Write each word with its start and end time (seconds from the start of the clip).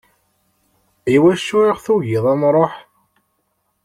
Iwacu 1.15 1.57
i 1.63 1.71
ɣ-tugiḍ 1.75 2.25
ad 2.33 2.37
nruḥ? 2.39 2.73